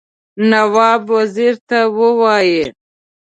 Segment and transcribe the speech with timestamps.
[0.49, 2.63] نواب وزیر ته ووايي.